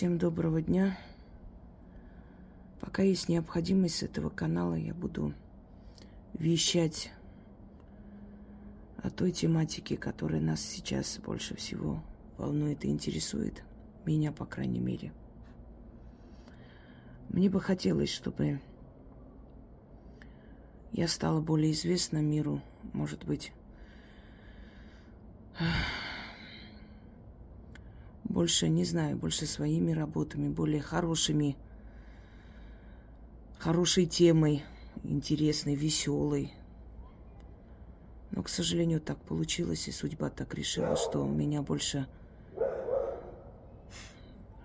Всем 0.00 0.16
доброго 0.16 0.62
дня. 0.62 0.98
Пока 2.80 3.02
есть 3.02 3.28
необходимость 3.28 3.96
с 3.96 4.02
этого 4.02 4.30
канала, 4.30 4.74
я 4.74 4.94
буду 4.94 5.34
вещать 6.32 7.12
о 8.96 9.10
той 9.10 9.30
тематике, 9.30 9.98
которая 9.98 10.40
нас 10.40 10.62
сейчас 10.62 11.18
больше 11.18 11.54
всего 11.54 12.02
волнует 12.38 12.82
и 12.86 12.88
интересует. 12.88 13.62
Меня, 14.06 14.32
по 14.32 14.46
крайней 14.46 14.80
мере. 14.80 15.12
Мне 17.28 17.50
бы 17.50 17.60
хотелось, 17.60 18.08
чтобы 18.08 18.58
я 20.92 21.08
стала 21.08 21.42
более 21.42 21.72
известна 21.72 22.22
миру, 22.22 22.62
может 22.94 23.26
быть, 23.26 23.52
больше, 28.30 28.68
не 28.68 28.84
знаю, 28.84 29.16
больше 29.16 29.44
своими 29.44 29.90
работами, 29.90 30.48
более 30.48 30.80
хорошими, 30.80 31.56
хорошей 33.58 34.06
темой, 34.06 34.62
интересной, 35.02 35.74
веселой. 35.74 36.52
Но, 38.30 38.44
к 38.44 38.48
сожалению, 38.48 39.00
так 39.00 39.18
получилось, 39.18 39.88
и 39.88 39.92
судьба 39.92 40.30
так 40.30 40.54
решила, 40.54 40.94
что 40.94 41.26
меня 41.26 41.60
больше, 41.60 42.06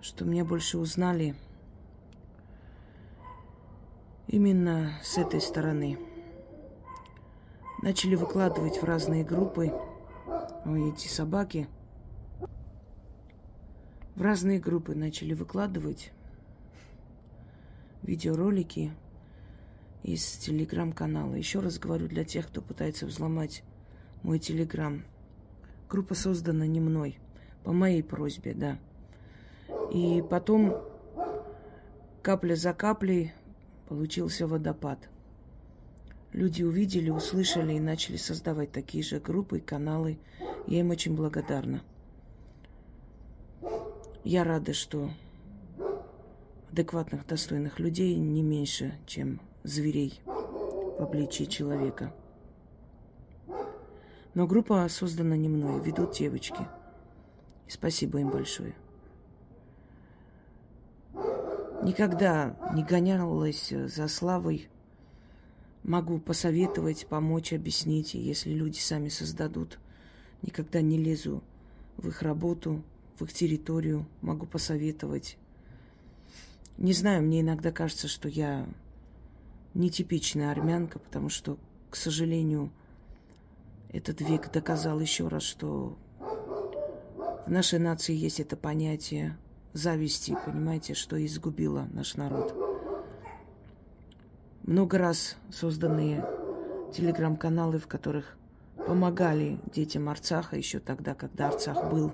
что 0.00 0.24
меня 0.24 0.44
больше 0.44 0.78
узнали 0.78 1.34
именно 4.28 4.92
с 5.02 5.18
этой 5.18 5.40
стороны. 5.40 5.98
Начали 7.82 8.14
выкладывать 8.14 8.80
в 8.80 8.84
разные 8.84 9.24
группы 9.24 9.72
эти 10.64 11.08
собаки– 11.08 11.68
в 14.16 14.22
разные 14.22 14.58
группы 14.58 14.94
начали 14.94 15.34
выкладывать 15.34 16.10
видеоролики 18.02 18.92
из 20.02 20.24
телеграм-канала. 20.38 21.34
Еще 21.34 21.60
раз 21.60 21.78
говорю 21.78 22.08
для 22.08 22.24
тех, 22.24 22.48
кто 22.48 22.62
пытается 22.62 23.06
взломать 23.06 23.62
мой 24.22 24.38
телеграм. 24.38 25.04
Группа 25.90 26.14
создана 26.14 26.66
не 26.66 26.80
мной, 26.80 27.18
по 27.62 27.72
моей 27.72 28.02
просьбе, 28.02 28.54
да. 28.54 28.78
И 29.92 30.24
потом 30.28 30.82
капля 32.22 32.54
за 32.54 32.72
каплей 32.72 33.32
получился 33.86 34.46
водопад. 34.46 34.98
Люди 36.32 36.62
увидели, 36.62 37.10
услышали 37.10 37.74
и 37.74 37.80
начали 37.80 38.16
создавать 38.16 38.72
такие 38.72 39.04
же 39.04 39.20
группы 39.20 39.58
и 39.58 39.60
каналы. 39.60 40.18
Я 40.66 40.80
им 40.80 40.90
очень 40.90 41.14
благодарна. 41.14 41.82
Я 44.26 44.42
рада, 44.42 44.72
что 44.72 45.08
адекватных, 46.72 47.24
достойных 47.28 47.78
людей 47.78 48.16
не 48.16 48.42
меньше, 48.42 48.98
чем 49.06 49.40
зверей 49.62 50.20
в 50.24 51.00
обличии 51.00 51.44
человека. 51.44 52.12
Но 54.34 54.48
группа 54.48 54.84
создана 54.88 55.36
не 55.36 55.48
мной, 55.48 55.80
ведут 55.80 56.14
девочки. 56.14 56.66
И 57.68 57.70
спасибо 57.70 58.18
им 58.18 58.30
большое. 58.30 58.74
Никогда 61.84 62.56
не 62.74 62.82
гонялась 62.82 63.68
за 63.70 64.08
славой. 64.08 64.68
Могу 65.84 66.18
посоветовать, 66.18 67.06
помочь, 67.06 67.52
объяснить. 67.52 68.14
если 68.14 68.50
люди 68.50 68.80
сами 68.80 69.08
создадут, 69.08 69.78
никогда 70.42 70.80
не 70.80 70.98
лезу 70.98 71.44
в 71.96 72.08
их 72.08 72.22
работу– 72.22 72.82
в 73.18 73.24
их 73.24 73.32
территорию, 73.32 74.06
могу 74.20 74.46
посоветовать. 74.46 75.38
Не 76.78 76.92
знаю, 76.92 77.22
мне 77.22 77.40
иногда 77.40 77.72
кажется, 77.72 78.08
что 78.08 78.28
я 78.28 78.66
нетипичная 79.74 80.50
армянка, 80.50 80.98
потому 80.98 81.28
что, 81.28 81.58
к 81.90 81.96
сожалению, 81.96 82.70
этот 83.90 84.20
век 84.20 84.50
доказал 84.50 85.00
еще 85.00 85.28
раз, 85.28 85.42
что 85.42 85.96
в 87.46 87.50
нашей 87.50 87.78
нации 87.78 88.14
есть 88.14 88.40
это 88.40 88.56
понятие 88.56 89.36
зависти, 89.72 90.36
понимаете, 90.44 90.94
что 90.94 91.24
изгубило 91.24 91.86
наш 91.92 92.16
народ. 92.16 92.54
Много 94.64 94.98
раз 94.98 95.36
созданные 95.52 96.26
телеграм-каналы, 96.92 97.78
в 97.78 97.86
которых 97.86 98.36
помогали 98.86 99.58
детям 99.72 100.08
Арцаха 100.08 100.56
еще 100.56 100.80
тогда, 100.80 101.14
когда 101.14 101.48
Арцах 101.48 101.90
был 101.90 102.12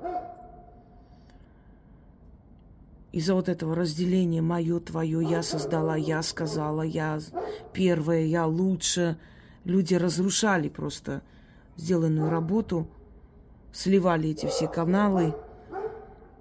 из-за 3.12 3.34
вот 3.34 3.48
этого 3.48 3.74
разделения 3.74 4.40
мое, 4.40 4.80
твое, 4.80 5.22
я 5.22 5.42
создала, 5.42 5.96
я 5.96 6.22
сказала, 6.22 6.82
я 6.82 7.20
первая, 7.72 8.22
я 8.22 8.46
лучше. 8.46 9.18
Люди 9.64 9.94
разрушали 9.94 10.68
просто 10.68 11.22
сделанную 11.76 12.30
работу, 12.30 12.88
сливали 13.72 14.30
эти 14.30 14.46
все 14.46 14.66
каналы 14.66 15.34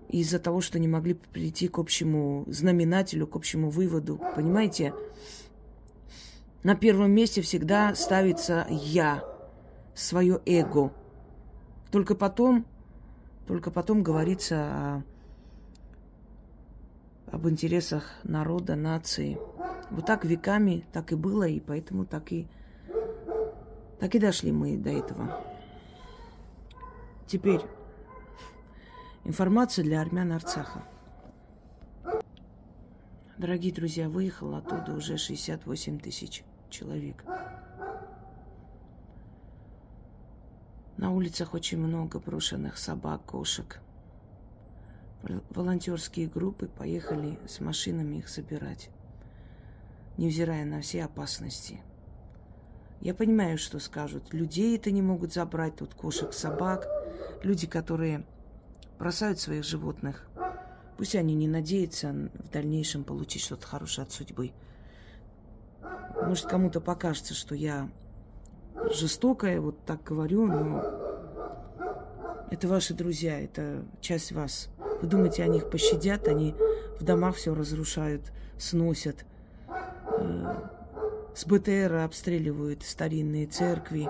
из-за 0.08 0.40
того, 0.40 0.62
что 0.62 0.80
не 0.80 0.88
могли 0.88 1.14
прийти 1.14 1.68
к 1.68 1.78
общему 1.78 2.46
знаменателю, 2.48 3.28
к 3.28 3.36
общему 3.36 3.70
выводу. 3.70 4.20
Понимаете? 4.36 4.94
На 6.64 6.76
первом 6.76 7.12
месте 7.12 7.42
всегда 7.42 7.94
ставится 7.96 8.66
я, 8.70 9.24
свое 9.94 10.40
эго. 10.46 10.94
Только 11.92 12.16
потом, 12.16 12.66
только 13.48 13.72
потом 13.72 14.04
говорится 14.04 14.56
о 14.56 15.04
об 17.32 17.48
интересах 17.48 18.04
народа, 18.24 18.76
нации. 18.76 19.40
Вот 19.90 20.06
так 20.06 20.26
веками 20.26 20.86
так 20.92 21.12
и 21.12 21.16
было, 21.16 21.48
и 21.48 21.60
поэтому 21.60 22.06
так 22.06 22.32
и, 22.32 22.48
так 24.00 24.14
и 24.16 24.20
дошли 24.20 24.52
мы 24.52 24.78
до 24.78 24.90
этого. 24.90 25.44
Теперь 27.28 27.62
информация 29.24 29.84
для 29.84 30.02
армян 30.02 30.34
Арцаха. 30.34 30.84
Дорогие 33.38 33.74
друзья, 33.74 34.08
выехало 34.08 34.60
оттуда 34.60 34.94
уже 34.94 35.18
68 35.18 36.00
тысяч 36.00 36.44
человек. 36.70 37.24
На 40.98 41.12
улицах 41.12 41.54
очень 41.56 41.80
много 41.80 42.20
брошенных 42.20 42.78
собак, 42.78 43.24
кошек– 43.26 43.82
волонтерские 45.50 46.28
группы 46.28 46.68
поехали 46.68 47.38
с 47.48 47.60
машинами 47.60 48.18
их 48.18 48.30
собирать, 48.30 48.90
невзирая 50.18 50.66
на 50.66 50.82
все 50.82 51.04
опасности. 51.06 51.82
Я 53.00 53.16
понимаю, 53.16 53.58
что 53.58 53.80
скажут. 53.80 54.34
Людей 54.34 54.78
это 54.78 54.92
не 54.92 55.02
могут 55.02 55.34
забрать, 55.34 55.76
тут 55.76 55.96
кошек, 55.96 56.34
собак. 56.34 56.88
Люди, 57.44 57.66
которые 57.66 58.26
бросают 59.00 59.40
своих 59.40 59.64
животных. 59.64 60.28
Пусть 60.98 61.16
они 61.16 61.34
не 61.34 61.48
надеются 61.48 62.30
в 62.36 62.50
дальнейшем 62.50 63.04
получить 63.04 63.42
что-то 63.42 63.66
хорошее 63.66 64.06
от 64.06 64.12
судьбы. 64.12 64.52
Может, 66.24 66.46
кому-то 66.46 66.80
покажется, 66.80 67.34
что 67.34 67.56
я 67.56 67.90
жестокая, 68.94 69.60
вот 69.60 69.84
так 69.86 70.04
говорю, 70.04 70.46
но 70.46 70.84
это 72.52 72.68
ваши 72.68 72.94
друзья, 72.94 73.40
это 73.40 73.84
часть 74.02 74.32
вас. 74.32 74.70
Вы 75.02 75.08
думаете, 75.08 75.44
они 75.44 75.58
их 75.58 75.70
пощадят? 75.70 76.28
Они 76.28 76.56
в 77.00 77.04
домах 77.04 77.36
все 77.36 77.56
разрушают, 77.56 78.32
сносят. 78.58 79.26
Э, 79.68 80.70
с 81.34 81.46
БТР 81.46 81.96
обстреливают 81.96 82.84
старинные 82.84 83.48
церкви. 83.48 84.08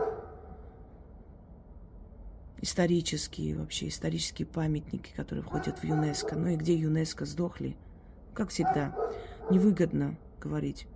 Исторические 2.60 3.58
вообще, 3.58 3.88
исторические 3.88 4.46
памятники, 4.46 5.14
которые 5.16 5.44
входят 5.44 5.80
в 5.80 5.84
ЮНЕСКО. 5.84 6.36
Ну 6.36 6.50
и 6.50 6.56
где 6.58 6.76
ЮНЕСКО 6.76 7.26
сдохли? 7.26 7.78
Как 8.34 8.50
всегда, 8.50 8.96
невыгодно 9.50 10.18
говорить. 10.40 10.88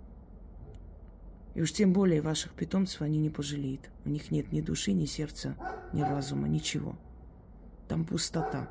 И 1.54 1.62
уж 1.62 1.72
тем 1.72 1.94
более 1.94 2.20
ваших 2.20 2.52
питомцев 2.52 3.00
они 3.00 3.18
не 3.18 3.30
пожалеют. 3.30 3.88
У 4.04 4.10
них 4.10 4.30
нет 4.30 4.52
ни 4.52 4.60
души, 4.60 4.92
ни 4.92 5.06
сердца, 5.06 5.56
ни 5.94 6.02
разума, 6.02 6.48
ничего. 6.48 6.96
Там 7.88 8.04
пустота. 8.04 8.68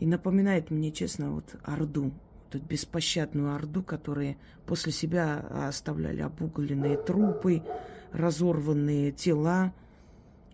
И 0.00 0.06
напоминает 0.06 0.70
мне, 0.70 0.90
честно, 0.92 1.30
вот 1.30 1.56
Орду, 1.62 2.10
вот 2.50 2.62
беспощадную 2.62 3.54
Орду, 3.54 3.82
которые 3.82 4.38
после 4.64 4.92
себя 4.92 5.44
оставляли 5.68 6.22
обугленные 6.22 6.96
трупы, 6.96 7.62
разорванные 8.10 9.12
тела, 9.12 9.74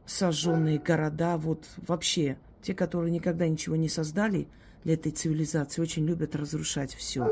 сожженные 0.04 0.81
города. 0.81 1.37
Вот 1.37 1.64
вообще, 1.76 2.38
те, 2.60 2.75
которые 2.75 3.12
никогда 3.12 3.46
ничего 3.46 3.76
не 3.76 3.88
создали 3.88 4.48
для 4.82 4.94
этой 4.94 5.12
цивилизации, 5.12 5.81
очень 5.81 6.04
любят 6.04 6.34
разрушать 6.34 6.92
все. 6.92 7.25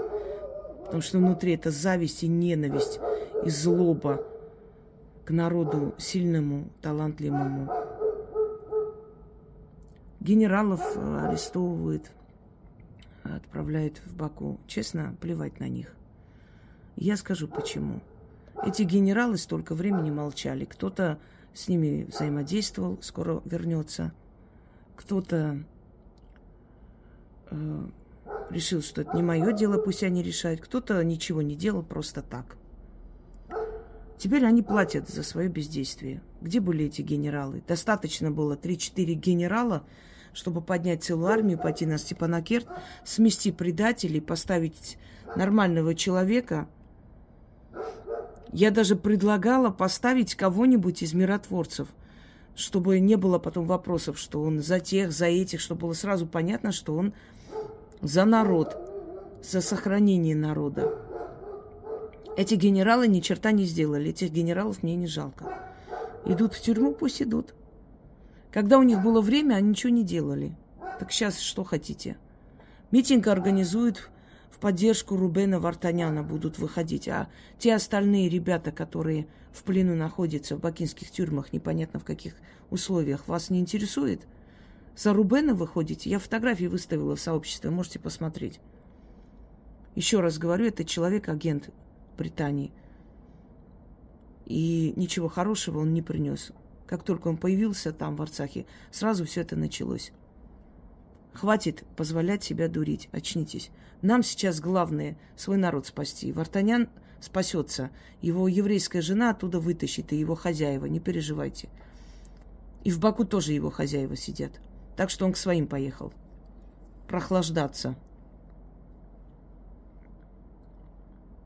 Потому 0.85 1.03
что 1.03 1.19
внутри 1.19 1.55
это 1.55 1.73
зависть 1.73 2.23
и 2.23 2.29
ненависть, 2.29 3.01
и 3.45 3.51
злоба 3.51 4.25
к 5.25 5.33
народу 5.33 5.97
сильному, 5.99 6.69
талантливому, 6.81 7.73
Генералов 10.25 10.81
э, 10.97 11.27
арестовывают, 11.29 12.11
отправляют 13.25 13.99
в 14.07 14.17
Баку. 14.17 14.59
Честно, 14.67 15.15
плевать 15.21 15.61
на 15.61 15.69
них. 15.69 15.95
Я 16.97 17.19
скажу 17.19 17.47
почему. 17.47 18.01
Эти 18.65 18.85
генералы 18.85 19.37
столько 19.37 19.75
времени 19.75 20.11
молчали. 20.11 20.65
Кто-то 20.65 21.19
с 21.53 21.69
ними 21.69 22.05
взаимодействовал, 22.05 22.99
скоро 23.03 23.43
вернется. 23.45 24.15
Кто-то 24.97 25.63
э, 27.51 27.87
решил, 28.49 28.81
что 28.81 29.03
это 29.03 29.15
не 29.15 29.23
мое 29.23 29.53
дело, 29.53 29.77
пусть 29.77 30.03
они 30.03 30.23
решают. 30.23 30.63
Кто-то 30.63 31.05
ничего 31.05 31.43
не 31.43 31.55
делал 31.55 31.83
просто 31.83 32.23
так. 32.23 32.57
Теперь 34.17 34.47
они 34.47 34.63
платят 34.63 35.07
за 35.07 35.23
свое 35.23 35.51
бездействие. 35.51 36.23
Где 36.41 36.61
были 36.61 36.87
эти 36.87 37.03
генералы? 37.03 37.63
Достаточно 37.69 38.31
было 38.31 38.57
3-4 38.57 39.13
генерала, 39.13 39.85
чтобы 40.35 40.61
поднять 40.61 41.03
целую 41.03 41.29
армию, 41.29 41.59
пойти 41.59 41.87
на 41.87 41.97
Степанакерт, 41.99 42.67
смести 43.05 43.53
предателей, 43.53 44.21
поставить 44.21 44.99
нормального 45.37 45.95
человека. 45.95 46.69
Я 48.53 48.71
даже 48.71 48.97
предлагала 48.97 49.71
поставить 49.71 50.35
кого-нибудь 50.35 51.03
из 51.03 51.15
миротворцев, 51.15 51.89
чтобы 52.55 53.01
не 53.01 53.17
было 53.17 53.39
потом 53.39 53.67
вопросов, 53.67 54.19
что 54.19 54.43
он 54.43 54.61
за 54.61 54.79
тех, 54.79 55.11
за 55.13 55.27
этих, 55.27 55.61
чтобы 55.61 55.83
было 55.83 55.93
сразу 55.93 56.27
понятно, 56.27 56.71
что 56.71 56.95
он 56.95 57.15
за 58.01 58.25
народ, 58.25 58.77
за 59.43 59.61
сохранение 59.61 60.37
народа. 60.37 60.99
Эти 62.37 62.55
генералы 62.55 63.07
ни 63.07 63.21
черта 63.21 63.53
не 63.53 63.65
сделали. 63.65 64.11
Этих 64.11 64.31
генералов 64.31 64.83
мне 64.83 64.97
не 64.97 65.07
жалко. 65.07 65.73
Идут 66.25 66.55
в 66.55 66.61
тюрьму, 66.61 66.93
пусть 66.93 67.23
идут. 67.23 67.55
Когда 68.55 68.79
у 68.79 68.85
них 68.85 69.03
было 69.03 69.21
время, 69.21 69.57
они 69.57 69.71
ничего 69.71 69.93
не 69.93 70.05
делали. 70.05 70.55
Так 71.01 71.11
сейчас 71.11 71.41
что 71.41 71.65
хотите? 71.65 72.17
Митинг 72.93 73.27
организуют 73.27 74.13
в 74.49 74.61
поддержку 74.61 75.17
Рубена 75.17 75.59
Вартаняна 75.59 76.23
будут 76.23 76.61
выходить. 76.61 77.09
А 77.09 77.29
те 77.59 77.75
остальные 77.75 78.29
ребята, 78.29 78.71
которые 78.71 79.27
в 79.53 79.65
плену 79.65 79.97
находятся 79.97 80.55
в 80.57 80.61
бакинских 80.61 81.11
тюрьмах, 81.11 81.53
непонятно 81.53 81.99
в 81.99 82.05
каких 82.05 82.37
условиях, 82.71 83.27
вас 83.27 83.51
не 83.51 83.59
интересует? 83.59 84.25
За 84.97 85.13
Рубена 85.13 85.55
выходите? 85.55 86.09
Я 86.09 86.21
фотографии 86.21 86.67
выставила 86.67 87.17
в 87.17 87.21
сообществе, 87.21 87.71
можете 87.71 87.99
посмотреть. 87.99 88.61
Еще 89.97 90.21
раз 90.21 90.39
говорю, 90.39 90.67
это 90.67 90.85
человек-агент 90.85 91.71
Британии. 92.17 92.71
И 94.47 94.93
ничего 94.95 95.29
хорошего 95.29 95.81
он 95.81 95.93
не 95.93 96.03
принес. 96.03 96.53
Как 96.87 97.03
только 97.03 97.29
он 97.29 97.37
появился 97.37 97.93
там, 97.93 98.17
в 98.17 98.23
Арцахе, 98.23 98.67
сразу 98.91 99.25
все 99.25 99.41
это 99.41 99.57
началось. 99.57 100.13
Хватит 101.33 101.85
позволять 101.97 102.45
себя 102.45 102.69
дурить. 102.69 103.09
Очнитесь. 103.13 103.71
Нам 104.03 104.23
сейчас 104.23 104.61
главное 104.61 105.17
свой 105.37 105.57
народ 105.57 105.87
спасти. 105.87 106.31
Вартанян 106.31 106.89
спасется. 107.21 107.91
Его 108.21 108.47
еврейская 108.49 109.01
жена 109.01 109.31
оттуда 109.31 109.59
вытащит, 109.59 110.13
и 110.13 110.17
его 110.17 110.35
хозяева. 110.35 110.87
Не 110.87 111.01
переживайте. 111.01 111.69
И 112.85 112.91
в 112.91 113.01
Баку 113.01 113.25
тоже 113.25 113.53
его 113.53 113.71
хозяева 113.71 114.15
сидят. 114.15 114.61
Так 114.97 115.11
что 115.11 115.25
он 115.25 115.33
к 115.33 115.39
своим 115.39 115.67
поехал. 115.67 116.13
Прохлаждаться. 117.09 117.97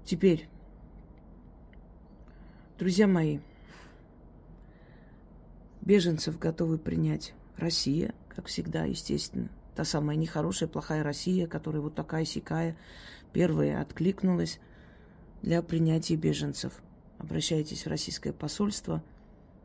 Теперь 0.05 0.49
Друзья 2.79 3.09
мои, 3.09 3.41
беженцев 5.89 6.39
готовы 6.39 6.77
принять 6.77 7.33
Россия, 7.57 8.15
как 8.29 8.47
всегда, 8.47 8.85
естественно. 8.85 9.49
Та 9.75 9.85
самая 9.85 10.17
нехорошая, 10.17 10.69
плохая 10.69 11.03
Россия, 11.03 11.47
которая 11.47 11.81
вот 11.81 11.95
такая 11.95 12.27
сякая, 12.27 12.77
первая 13.33 13.81
откликнулась 13.81 14.61
для 15.41 15.63
принятия 15.63 16.17
беженцев. 16.17 16.83
Обращайтесь 17.19 17.87
в 17.87 17.89
российское 17.89 18.35
посольство, 18.35 19.03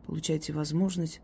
получайте 0.08 0.54
возможность, 0.54 1.20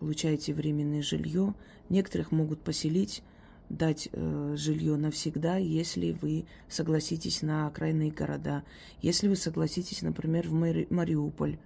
получаете 0.00 0.52
временное 0.52 1.02
жилье. 1.02 1.54
Некоторых 1.88 2.30
могут 2.30 2.60
поселить 2.60 3.22
дать 3.70 4.10
э, 4.12 4.54
жилье 4.54 4.96
навсегда, 4.96 5.56
если 5.56 6.12
вы 6.12 6.44
согласитесь 6.68 7.40
на 7.40 7.68
окраинные 7.68 8.10
города. 8.10 8.64
Если 9.00 9.28
вы 9.28 9.36
согласитесь, 9.36 10.02
например, 10.02 10.46
в 10.46 10.52
Мари- 10.52 10.86
Мариуполь 10.90 11.58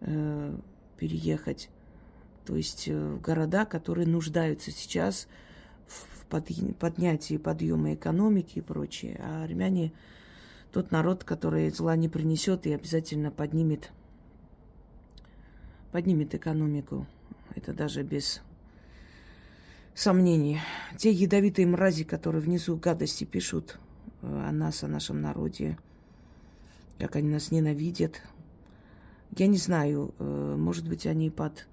э, 0.00 0.58
переехать. 0.96 1.70
То 2.44 2.56
есть 2.56 2.84
э, 2.88 3.18
города, 3.22 3.64
которые 3.64 4.06
нуждаются 4.06 4.70
сейчас 4.70 5.28
в 5.86 6.26
под, 6.26 6.48
поднятии 6.78 7.36
подъема 7.36 7.94
экономики 7.94 8.58
и 8.58 8.62
прочее. 8.62 9.20
А 9.22 9.44
армяне 9.44 9.92
тот 10.72 10.90
народ, 10.90 11.24
который 11.24 11.70
зла 11.70 11.96
не 11.96 12.08
принесет 12.08 12.66
и 12.66 12.72
обязательно 12.72 13.30
поднимет, 13.30 13.90
поднимет 15.92 16.34
экономику. 16.34 17.06
Это 17.54 17.72
даже 17.72 18.02
без 18.02 18.42
сомнений. 19.94 20.60
Те 20.98 21.10
ядовитые 21.10 21.66
мрази, 21.66 22.04
которые 22.04 22.42
внизу 22.42 22.76
гадости 22.76 23.24
пишут 23.24 23.78
э, 24.22 24.26
о 24.26 24.52
нас, 24.52 24.84
о 24.84 24.88
нашем 24.88 25.20
народе, 25.20 25.78
как 26.98 27.16
они 27.16 27.28
нас 27.28 27.50
ненавидят. 27.50 28.20
Я 29.36 29.46
не 29.46 29.58
знаю, 29.58 30.14
э, 30.18 30.56
может 30.58 30.88
быть, 30.88 31.06
они 31.06 31.30
под 31.30 31.66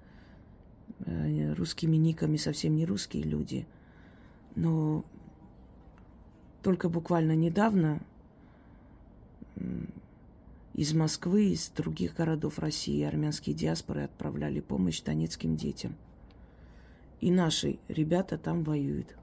э, 1.00 1.52
русскими 1.54 1.96
никами 1.96 2.36
совсем 2.36 2.76
не 2.76 2.84
русские 2.84 3.24
люди, 3.24 3.66
но 4.54 5.04
только 6.62 6.88
буквально 6.88 7.34
недавно 7.34 8.00
из 10.74 10.92
Москвы, 10.92 11.52
из 11.52 11.68
других 11.68 12.14
городов 12.16 12.58
России 12.58 13.02
армянские 13.02 13.54
диаспоры 13.54 14.02
отправляли 14.02 14.60
помощь 14.60 15.00
донецким 15.02 15.56
детям– 15.56 15.94
и 17.24 17.30
наши 17.30 17.78
ребята 17.88 18.36
там 18.36 18.64
воюют 18.64 19.16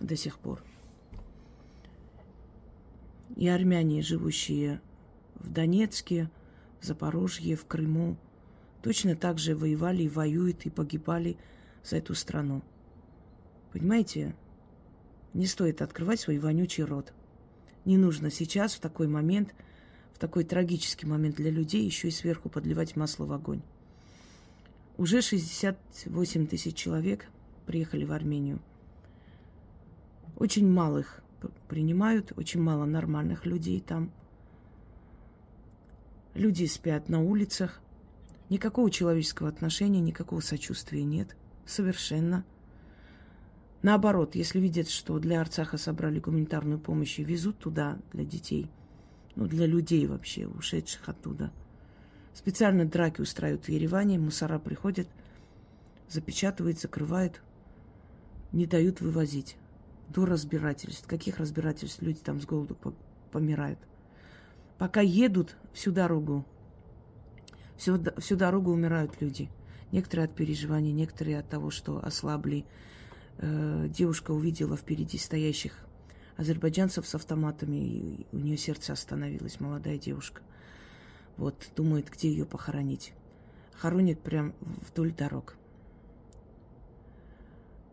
до 0.00 0.16
сих 0.16 0.38
пор. 0.38 0.62
И 3.36 3.48
армяне, 3.48 4.02
живущие 4.02 4.82
в 5.36 5.50
Донецке, 5.50 6.28
Запорожье, 6.80 7.56
в 7.56 7.66
Крыму, 7.66 8.16
точно 8.82 9.16
так 9.16 9.38
же 9.38 9.56
воевали 9.56 10.04
и 10.04 10.08
воюют 10.08 10.66
и 10.66 10.70
погибали 10.70 11.36
за 11.84 11.96
эту 11.96 12.14
страну. 12.14 12.62
Понимаете? 13.72 14.34
Не 15.34 15.46
стоит 15.46 15.82
открывать 15.82 16.20
свой 16.20 16.38
вонючий 16.38 16.84
рот. 16.84 17.12
Не 17.84 17.96
нужно 17.96 18.30
сейчас, 18.30 18.74
в 18.74 18.80
такой 18.80 19.08
момент, 19.08 19.54
в 20.14 20.18
такой 20.18 20.44
трагический 20.44 21.06
момент 21.06 21.36
для 21.36 21.50
людей, 21.50 21.84
еще 21.84 22.08
и 22.08 22.12
сверху 22.12 22.48
подливать 22.48 22.96
масло 22.96 23.24
в 23.24 23.32
огонь. 23.32 23.62
Уже 24.96 25.22
68 25.22 26.46
тысяч 26.48 26.74
человек 26.74 27.28
приехали 27.66 28.04
в 28.04 28.12
Армению. 28.12 28.60
Очень 30.36 30.68
малых 30.68 31.22
принимают, 31.68 32.32
очень 32.36 32.60
мало 32.60 32.84
нормальных 32.84 33.46
людей 33.46 33.80
там. 33.80 34.10
Люди 36.38 36.66
спят 36.66 37.08
на 37.08 37.20
улицах. 37.20 37.80
Никакого 38.48 38.92
человеческого 38.92 39.48
отношения, 39.48 39.98
никакого 39.98 40.38
сочувствия 40.38 41.02
нет. 41.02 41.34
Совершенно. 41.66 42.44
Наоборот, 43.82 44.36
если 44.36 44.60
видят, 44.60 44.88
что 44.88 45.18
для 45.18 45.40
Арцаха 45.40 45.78
собрали 45.78 46.20
гуманитарную 46.20 46.78
помощь 46.78 47.18
и 47.18 47.24
везут 47.24 47.58
туда 47.58 47.98
для 48.12 48.24
детей, 48.24 48.70
ну, 49.34 49.48
для 49.48 49.66
людей 49.66 50.06
вообще, 50.06 50.46
ушедших 50.46 51.08
оттуда, 51.08 51.50
специально 52.34 52.84
драки 52.84 53.20
устраивают 53.20 53.64
в 53.64 53.68
Ереване, 53.68 54.20
мусора 54.20 54.60
приходят, 54.60 55.08
запечатывают, 56.08 56.78
закрывают, 56.78 57.42
не 58.52 58.66
дают 58.66 59.00
вывозить. 59.00 59.56
До 60.08 60.24
разбирательств. 60.24 61.08
Каких 61.08 61.38
разбирательств? 61.38 62.00
Люди 62.00 62.20
там 62.20 62.40
с 62.40 62.46
голоду 62.46 62.78
помирают. 63.32 63.80
Пока 64.78 65.00
едут 65.00 65.56
всю 65.72 65.90
дорогу, 65.90 66.46
всю, 67.76 68.00
всю 68.18 68.36
дорогу 68.36 68.70
умирают 68.70 69.20
люди. 69.20 69.50
Некоторые 69.90 70.26
от 70.26 70.34
переживаний, 70.34 70.92
некоторые 70.92 71.40
от 71.40 71.48
того, 71.48 71.70
что 71.70 72.04
ослабли. 72.04 72.64
Э, 73.38 73.88
девушка 73.88 74.30
увидела 74.30 74.76
впереди 74.76 75.18
стоящих 75.18 75.84
азербайджанцев 76.36 77.06
с 77.06 77.14
автоматами, 77.14 77.76
и 77.76 78.26
у 78.32 78.38
нее 78.38 78.56
сердце 78.56 78.92
остановилось, 78.92 79.60
молодая 79.60 79.98
девушка. 79.98 80.42
Вот, 81.36 81.70
думает, 81.74 82.10
где 82.10 82.30
ее 82.30 82.44
похоронить. 82.44 83.12
Хоронит 83.74 84.20
прям 84.20 84.54
вдоль 84.60 85.12
дорог. 85.12 85.56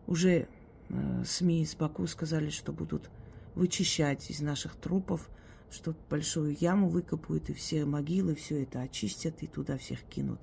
Уже 0.06 0.48
э, 0.88 1.24
СМИ 1.24 1.62
из 1.62 1.74
Баку 1.74 2.06
сказали, 2.06 2.50
что 2.50 2.72
будут 2.72 3.10
вычищать 3.56 4.30
из 4.30 4.40
наших 4.40 4.76
трупов, 4.76 5.28
что 5.70 5.94
большую 6.08 6.56
яму 6.58 6.88
выкопают, 6.88 7.50
и 7.50 7.54
все 7.54 7.84
могилы, 7.84 8.34
все 8.34 8.62
это 8.62 8.80
очистят, 8.80 9.42
и 9.42 9.46
туда 9.46 9.76
всех 9.76 10.02
кинут. 10.02 10.40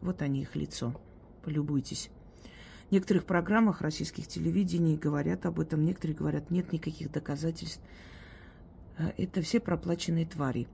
Вот 0.00 0.22
они, 0.22 0.42
их 0.42 0.56
лицо. 0.56 0.94
Полюбуйтесь. 1.42 2.10
В 2.88 2.92
некоторых 2.92 3.24
программах 3.24 3.82
российских 3.82 4.26
телевидений 4.26 4.96
говорят 4.96 5.46
об 5.46 5.60
этом, 5.60 5.84
некоторые 5.84 6.16
говорят, 6.16 6.50
нет 6.50 6.72
никаких 6.72 7.12
доказательств. 7.12 7.80
Э, 8.98 9.12
это 9.16 9.42
все 9.42 9.60
проплаченные 9.60 10.26
твари. 10.26 10.66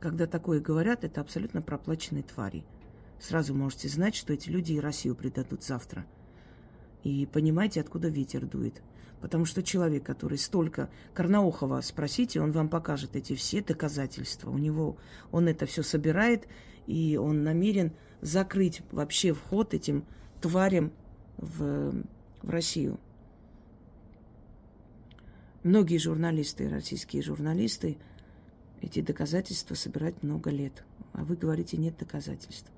Когда 0.00 0.26
такое 0.26 0.60
говорят, 0.60 1.04
это 1.04 1.20
абсолютно 1.20 1.62
проплаченные 1.62 2.22
твари. 2.22 2.64
Сразу 3.18 3.54
можете 3.54 3.88
знать, 3.88 4.14
что 4.14 4.32
эти 4.32 4.50
люди 4.50 4.72
и 4.72 4.80
Россию 4.80 5.14
предадут 5.14 5.62
завтра. 5.62 6.04
И 7.02 7.26
понимаете, 7.26 7.80
откуда 7.80 8.08
ветер 8.08 8.44
дует. 8.44 8.82
Потому 9.20 9.44
что 9.44 9.62
человек, 9.62 10.04
который 10.04 10.38
столько... 10.38 10.90
Карнаухова 11.14 11.80
спросите, 11.80 12.40
он 12.40 12.52
вам 12.52 12.68
покажет 12.68 13.16
эти 13.16 13.34
все 13.34 13.62
доказательства. 13.62 14.50
У 14.50 14.58
него... 14.58 14.96
Он 15.32 15.48
это 15.48 15.66
все 15.66 15.82
собирает, 15.82 16.46
и 16.86 17.18
он 17.20 17.42
намерен 17.42 17.92
закрыть 18.20 18.82
вообще 18.90 19.32
вход 19.32 19.74
этим 19.74 20.04
тварям 20.40 20.92
в, 21.38 22.04
в 22.42 22.50
Россию. 22.50 23.00
Многие 25.62 25.98
журналисты, 25.98 26.68
российские 26.68 27.22
журналисты, 27.22 27.98
эти 28.80 29.00
доказательства 29.00 29.74
собирают 29.74 30.22
много 30.22 30.50
лет. 30.50 30.84
А 31.12 31.24
вы 31.24 31.34
говорите, 31.34 31.76
нет 31.76 31.96
доказательств. 31.98 32.70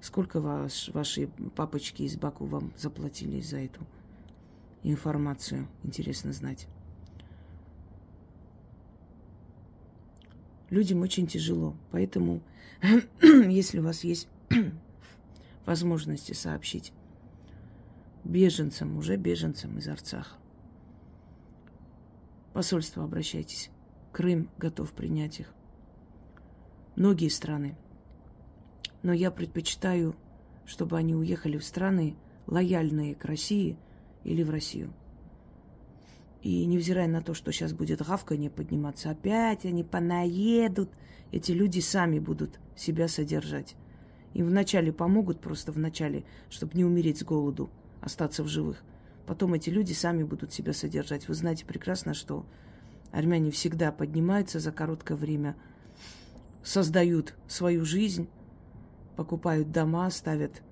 Сколько 0.00 0.40
ваш, 0.40 0.88
ваши 0.88 1.28
папочки 1.54 2.02
из 2.02 2.16
Баку 2.16 2.46
вам 2.46 2.72
заплатили 2.76 3.40
за 3.40 3.58
эту 3.58 3.86
информацию? 4.82 5.68
Интересно 5.82 6.32
знать. 6.32 6.66
Людям 10.70 11.02
очень 11.02 11.26
тяжело. 11.26 11.76
Поэтому, 11.90 12.40
если 13.22 13.78
у 13.78 13.82
вас 13.82 14.04
есть 14.04 14.26
возможности 15.66 16.32
сообщить 16.32 16.92
беженцам, 18.24 18.96
уже 18.96 19.16
беженцам 19.16 19.76
из 19.78 19.88
Арцаха, 19.88 20.36
посольство 22.54 23.04
обращайтесь. 23.04 23.70
Крым 24.12 24.48
готов 24.58 24.92
принять 24.92 25.40
их. 25.40 25.52
Многие 26.96 27.28
страны. 27.28 27.76
Но 29.02 29.12
я 29.12 29.30
предпочитаю, 29.30 30.14
чтобы 30.64 30.96
они 30.96 31.14
уехали 31.14 31.58
в 31.58 31.64
страны, 31.64 32.16
лояльные 32.46 33.14
к 33.14 33.24
России 33.24 33.76
или 34.24 34.42
в 34.42 34.50
Россию. 34.50 34.92
И 36.42 36.64
невзирая 36.66 37.06
на 37.06 37.22
то, 37.22 37.34
что 37.34 37.52
сейчас 37.52 37.72
будет 37.72 38.02
гавканье 38.02 38.50
подниматься, 38.50 39.10
опять 39.10 39.64
они 39.64 39.84
понаедут, 39.84 40.90
эти 41.30 41.52
люди 41.52 41.78
сами 41.80 42.18
будут 42.18 42.58
себя 42.76 43.08
содержать. 43.08 43.76
Им 44.34 44.46
вначале 44.46 44.92
помогут, 44.92 45.40
просто 45.40 45.72
вначале, 45.72 46.24
чтобы 46.50 46.72
не 46.74 46.84
умереть 46.84 47.18
с 47.18 47.22
голоду, 47.22 47.70
остаться 48.00 48.42
в 48.42 48.48
живых. 48.48 48.82
Потом 49.26 49.54
эти 49.54 49.70
люди 49.70 49.92
сами 49.92 50.24
будут 50.24 50.52
себя 50.52 50.72
содержать. 50.72 51.28
Вы 51.28 51.34
знаете 51.34 51.64
прекрасно, 51.64 52.12
что 52.12 52.44
армяне 53.12 53.50
всегда 53.50 53.92
поднимаются 53.92 54.58
за 54.58 54.72
короткое 54.72 55.16
время, 55.16 55.54
создают 56.64 57.34
свою 57.46 57.84
жизнь, 57.84 58.28
покупают 59.16 59.70
дома, 59.70 60.10
ставят 60.10 60.62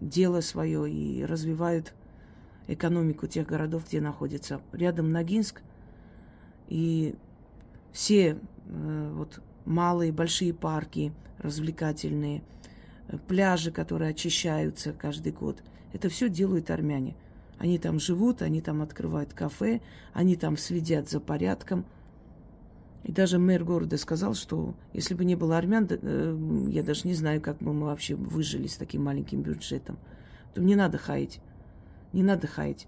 дело 0.00 0.40
свое 0.40 0.90
и 0.90 1.24
развивают 1.24 1.94
экономику 2.68 3.26
тех 3.26 3.46
городов, 3.46 3.86
где 3.86 4.00
находятся. 4.00 4.60
Рядом 4.72 5.12
Ногинск, 5.12 5.62
и 6.68 7.14
все 7.92 8.38
э, 8.66 9.12
вот 9.14 9.40
малые, 9.64 10.12
большие 10.12 10.54
парки 10.54 11.12
развлекательные, 11.38 12.42
э, 13.08 13.18
пляжи, 13.28 13.72
которые 13.72 14.10
очищаются 14.10 14.92
каждый 14.92 15.32
год, 15.32 15.62
это 15.92 16.08
все 16.08 16.28
делают 16.28 16.70
армяне. 16.70 17.16
Они 17.58 17.78
там 17.78 17.98
живут, 17.98 18.42
они 18.42 18.60
там 18.60 18.80
открывают 18.80 19.34
кафе, 19.34 19.80
они 20.14 20.36
там 20.36 20.56
следят 20.56 21.10
за 21.10 21.20
порядком. 21.20 21.84
И 23.02 23.12
даже 23.12 23.38
мэр 23.38 23.64
города 23.64 23.96
сказал, 23.96 24.34
что 24.34 24.74
если 24.92 25.14
бы 25.14 25.24
не 25.24 25.34
было 25.34 25.58
армян, 25.58 25.86
э, 25.90 26.66
я 26.68 26.82
даже 26.82 27.08
не 27.08 27.14
знаю, 27.14 27.40
как 27.40 27.58
бы 27.58 27.72
мы 27.72 27.86
вообще 27.86 28.14
выжили 28.14 28.66
с 28.66 28.76
таким 28.76 29.04
маленьким 29.04 29.42
бюджетом. 29.42 29.98
То 30.54 30.62
не 30.62 30.74
надо 30.74 30.98
хаять. 30.98 31.40
Не 32.12 32.22
надо 32.22 32.46
хаять. 32.46 32.86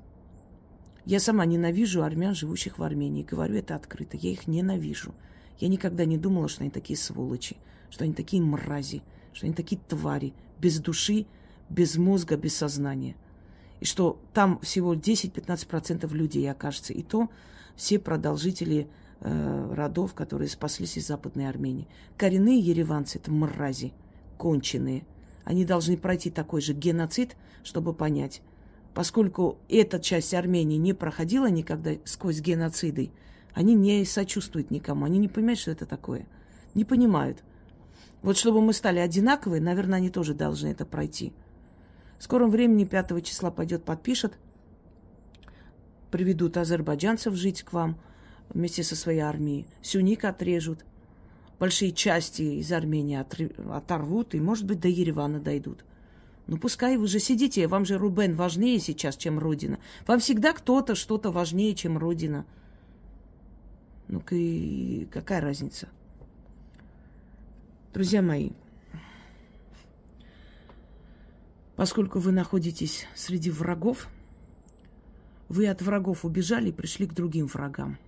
Я 1.05 1.21
сама 1.21 1.45
ненавижу 1.45 2.03
армян, 2.03 2.35
живущих 2.35 2.79
в 2.79 2.83
Армении. 2.83 3.23
Говорю 3.23 3.57
это 3.57 3.75
открыто. 3.75 4.17
Я 4.17 4.31
их 4.31 4.47
ненавижу. 4.47 5.15
Я 5.59 5.69
никогда 5.69 6.05
не 6.05 6.19
думала, 6.19 6.49
что 6.49 6.63
они 6.63 6.71
такие 6.71 6.97
сволочи, 6.97 7.57
что 7.91 8.05
они 8.05 8.15
такие 8.15 8.43
мрази, 8.43 9.03
что 9.33 9.47
они 9.47 9.55
такие 9.55 9.81
твари, 9.89 10.33
без 10.61 10.81
души, 10.81 11.27
без 11.69 11.97
мозга, 11.97 12.37
без 12.37 12.57
сознания 12.57 13.17
и 13.83 13.85
что 13.85 14.21
там 14.33 14.61
всего 14.61 14.95
10-15% 14.95 16.09
людей 16.15 16.49
окажется, 16.49 16.93
и 16.93 17.03
то 17.03 17.29
все 17.75 17.99
продолжители 17.99 18.87
э, 19.19 19.75
родов, 19.75 20.15
которые 20.15 20.49
спаслись 20.49 20.97
из 20.97 21.09
Западной 21.09 21.49
Армении. 21.49 21.89
Коренные 22.17 22.61
ереванцы– 22.61 23.19
это 23.23 23.33
мрази, 23.33 23.93
конченые. 24.39 25.05
Они 25.43 25.65
должны 25.65 25.97
пройти 25.97 26.31
такой 26.31 26.61
же 26.61 26.75
геноцид, 26.75 27.37
чтобы 27.65 27.93
понять. 27.93 28.41
Поскольку 28.95 29.59
эта 29.69 29.99
часть 29.99 30.35
Армении 30.35 30.77
не 30.77 30.93
проходила 30.93 31.49
никогда 31.51 31.93
сквозь 32.05 32.41
геноциды, 32.41 33.11
они 33.55 33.75
не 33.75 34.05
сочувствуют 34.05 34.71
никому, 34.71 35.05
они 35.05 35.19
не 35.19 35.29
понимают, 35.29 35.61
что 35.61 35.71
это 35.71 35.87
такое. 35.87 36.27
Не 36.75 36.85
понимают. 36.85 37.43
Вот 38.23 38.37
чтобы 38.37 38.61
мы 38.61 38.73
стали 38.73 38.99
одинаковые, 38.99 39.61
наверное, 39.61 39.99
они 39.99 40.11
тоже 40.11 40.35
должны 40.35 40.69
это 40.69 40.87
пройти. 40.87 41.33
В 42.19 42.25
скором 42.25 42.51
времени 42.51 42.85
5 42.85 43.25
числа 43.25 43.51
пойдет, 43.51 43.85
подпишет. 43.85 44.39
Приведут 46.11 46.57
азербайджанцев 46.57 47.35
жить 47.35 47.63
к 47.63 47.73
вам 47.73 47.99
вместе 48.49 48.83
со 48.83 48.95
своей 48.95 49.21
армией. 49.21 49.67
Сюник 49.81 50.25
отрежут. 50.25 50.85
Большие 51.59 51.93
части 51.93 52.43
из 52.43 52.71
Армении 52.73 53.19
оторвут 53.75 54.35
и, 54.35 54.41
может 54.41 54.67
быть, 54.67 54.81
до 54.81 54.89
Еревана 54.89 55.41
дойдут. 55.41 55.85
Ну, 56.47 56.59
пускай 56.59 56.97
вы 56.97 57.07
же 57.07 57.19
сидите, 57.19 57.67
вам 57.67 57.85
же 57.85 57.99
Рубен 57.99 58.35
важнее 58.35 58.79
сейчас, 58.81 59.17
чем 59.17 59.39
Родина. 59.39 59.79
Вам 60.07 60.21
всегда 60.21 60.53
кто-то 60.53 60.95
что-то 60.95 61.31
важнее, 61.31 61.75
чем 61.75 61.99
Родина. 61.99 62.45
Ну-ка, 64.09 64.37
какая 65.11 65.41
разница? 65.41 65.89
Друзья 67.93 68.23
мои, 68.23 68.51
Поскольку 71.77 72.19
вы 72.19 72.33
находитесь 72.33 73.07
среди 73.15 73.51
врагов, 73.51 74.09
вы 75.49 75.67
от 75.67 75.83
врагов 75.83 76.25
убежали 76.25 76.69
и 76.69 76.73
пришли 76.73 77.07
к 77.07 77.13
другим 77.13 77.47
врагам. 77.47 77.99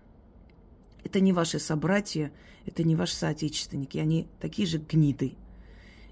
Это 1.03 1.21
не 1.21 1.33
ваши 1.33 1.59
собратья, 1.59 2.33
это 2.67 2.85
не 2.85 2.95
ваши 2.95 3.17
соотечественники, 3.17 3.99
они 3.99 4.29
такие 4.41 4.69
же 4.69 4.79
гниды. 4.79 5.35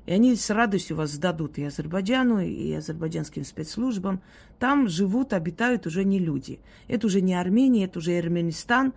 И 0.06 0.12
они 0.12 0.34
с 0.34 0.50
радостью 0.50 0.96
вас 0.96 1.12
сдадут 1.12 1.58
и 1.58 1.64
Азербайджану, 1.64 2.40
и 2.40 2.72
азербайджанским 2.72 3.44
спецслужбам. 3.44 4.20
Там 4.58 4.88
живут, 4.88 5.32
обитают 5.32 5.86
уже 5.86 6.04
не 6.04 6.18
люди. 6.18 6.60
Это 6.88 7.06
уже 7.06 7.20
не 7.20 7.34
Армения, 7.34 7.84
это 7.84 8.00
уже 8.00 8.18
Арменистан, 8.18 8.94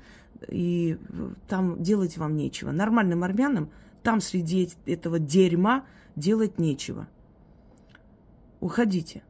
и 0.47 0.97
там 1.47 1.81
делать 1.81 2.17
вам 2.17 2.35
нечего. 2.35 2.71
Нормальным 2.71 3.23
армянам 3.23 3.69
там 4.03 4.21
среди 4.21 4.69
этого 4.85 5.19
дерьма 5.19 5.85
делать 6.15 6.59
нечего. 6.59 7.07
Уходите. 8.59 9.23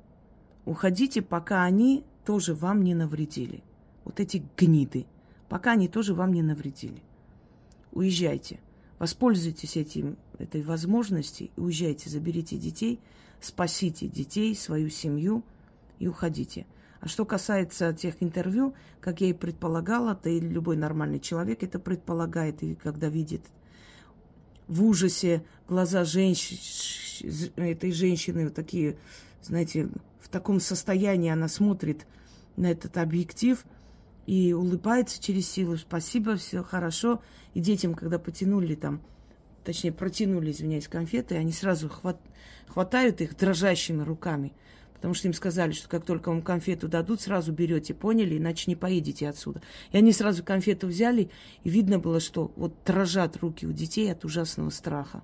Уходите, 0.66 1.22
пока 1.22 1.64
они 1.64 2.04
тоже 2.26 2.54
вам 2.54 2.84
не 2.84 2.96
навредили. 2.96 3.64
Вот 4.04 4.20
эти 4.20 4.44
гниды. 4.58 5.06
Пока 5.50 5.72
они 5.72 5.88
тоже 5.88 6.14
вам 6.14 6.34
не 6.34 6.42
навредили. 6.42 7.02
Уезжайте. 7.92 8.60
Воспользуйтесь 8.98 9.78
этим, 9.78 10.18
этой 10.42 10.62
возможностью 10.62 11.50
и 11.56 11.60
уезжайте. 11.60 12.10
Заберите 12.10 12.58
детей, 12.58 13.00
спасите 13.42 14.08
детей, 14.08 14.56
свою 14.56 14.90
семью 14.90 15.44
и 16.00 16.08
уходите. 16.08 16.66
А 17.00 17.08
что 17.08 17.26
касается 17.26 17.94
тех 17.94 18.16
интервью, 18.22 18.74
как 19.00 19.22
я 19.22 19.28
и 19.28 19.34
предполагала, 19.34 20.20
да 20.24 20.30
и 20.30 20.40
любой 20.40 20.78
нормальный 20.78 21.20
человек 21.20 21.62
это 21.62 21.78
предполагает, 21.78 22.64
и 22.64 22.76
когда 22.76 23.10
видит 23.10 23.42
в 24.68 24.84
ужасе 24.84 25.44
глаза 25.68 26.04
женщ... 26.04 27.22
этой 27.56 27.92
женщины, 27.92 28.46
вот 28.46 28.56
такие, 28.56 28.98
знаете, 29.42 29.90
в 30.20 30.30
таком 30.30 30.60
состоянии 30.60 31.30
она 31.30 31.48
смотрит 31.48 32.08
на 32.58 32.72
этот 32.72 32.98
объектив 32.98 33.64
и 34.26 34.54
улыбается 34.54 35.22
через 35.22 35.48
силу. 35.48 35.78
Спасибо, 35.78 36.36
все 36.36 36.64
хорошо. 36.64 37.22
И 37.54 37.60
детям, 37.60 37.94
когда 37.94 38.18
потянули 38.18 38.76
там, 38.76 39.02
точнее, 39.66 39.92
протянули, 39.92 40.52
извиняюсь, 40.52 40.88
конфеты, 40.88 41.36
они 41.36 41.52
сразу 41.52 41.90
хват... 41.90 42.20
хватают 42.68 43.22
их 43.22 43.36
дрожащими 43.36 44.04
руками– 44.04 44.54
Потому 45.06 45.14
что 45.14 45.28
им 45.28 45.36
сказали, 45.36 45.72
что 45.72 45.88
как 45.88 46.04
только 46.04 46.30
вам 46.30 46.42
конфету 46.42 46.88
дадут, 46.88 47.22
сразу 47.22 47.52
берете, 47.52 47.94
поняли, 47.94 48.40
иначе 48.40 48.64
не 48.68 48.76
поедете 48.76 49.30
отсюда. 49.30 49.62
И 49.92 49.98
они 49.98 50.12
сразу 50.12 50.44
конфету 50.44 50.88
взяли, 50.88 51.30
и 51.64 51.70
видно 51.70 52.00
было, 52.00 52.20
что 52.20 52.52
вот 52.56 52.74
дрожат 52.86 53.38
руки 53.38 53.68
у 53.68 53.72
детей 53.72 54.12
от 54.12 54.26
ужасного 54.26 54.72
страха. 54.72 55.22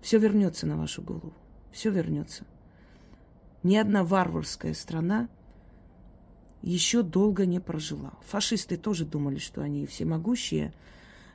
Все 0.00 0.18
вернется 0.18 0.64
на 0.64 0.76
вашу 0.76 1.02
голову. 1.02 1.34
Все 1.72 1.90
вернется. 1.90 2.44
ни 3.64 3.74
одна 3.74 4.04
варварская 4.04 4.74
страна 4.74 5.28
еще 6.62 7.02
долго 7.02 7.46
не 7.46 7.58
прожила. 7.58 8.12
Фашисты 8.26 8.76
тоже 8.76 9.06
думали, 9.06 9.38
что 9.38 9.60
они 9.60 9.86
всемогущие, 9.86 10.72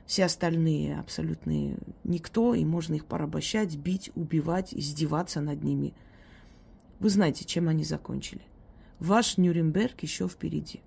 все 0.06 0.24
остальные 0.24 0.98
абсолютные 0.98 1.78
никто, 2.04 2.54
и 2.54 2.64
можно 2.64 2.94
их 2.94 3.06
порабощать, 3.06 3.76
бить, 3.76 4.10
убивать, 4.14 4.74
издеваться 4.74 5.40
над 5.40 5.62
ними. 5.62 5.94
Вы 7.00 7.10
знаете, 7.10 7.44
чем 7.44 7.68
они 7.68 7.84
закончили. 7.84 8.42
Ваш 8.98 9.38
Нюрнберг 9.38 10.02
еще 10.02 10.28
впереди. 10.28 10.80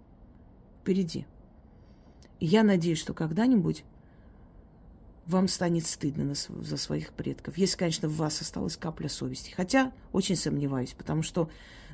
Впереди. 0.81 1.25
Я 2.39 2.63
надеюсь, 2.63 2.99
что 2.99 3.13
когда-нибудь 3.13 3.83
вам 5.25 5.47
станет 5.47 5.85
стыдно 5.85 6.33
за 6.33 6.77
своих 6.77 7.11
предков. 7.11 7.57
Если, 7.57 7.77
конечно, 7.77 8.07
в 8.07 8.15
вас 8.15 8.41
осталась 8.41 8.77
капля 8.77 9.09
совести. 9.09 9.51
Хотя 9.51 9.91
очень 10.13 10.37
сомневаюсь, 10.37 10.93
потому 10.97 11.21
что 11.21 11.49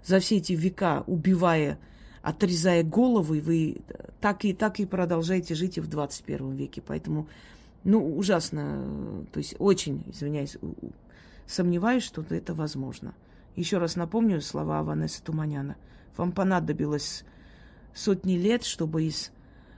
за 0.06 0.20
все 0.20 0.38
эти 0.38 0.54
века, 0.54 1.04
убивая, 1.08 1.80
отрезая 2.24 2.84
головы, 2.84 3.42
вы 3.42 3.82
так 4.20 4.46
и, 4.46 4.54
так 4.54 4.80
и 4.80 4.86
продолжаете 4.86 5.54
жить 5.54 5.78
и 5.78 5.82
в 5.82 5.88
21 5.88 6.56
веке. 6.56 6.82
Поэтому, 6.82 7.28
ну, 7.84 8.18
ужасно, 8.18 9.26
то 9.32 9.38
есть 9.40 9.56
очень, 9.60 10.04
извиняюсь, 10.08 10.58
сомневаюсь, 11.46 12.04
что 12.04 12.26
это 12.30 12.54
возможно. 12.56 13.14
Еще 13.56 13.78
раз 13.78 13.98
напомню 13.98 14.42
слова 14.42 14.80
Аванеса 14.80 15.22
Туманяна. 15.22 15.76
Вам 16.16 16.32
понадобилось 16.32 17.26
сотни 17.94 18.36
лет, 18.38 18.64
чтобы 18.64 19.04
из 19.04 19.32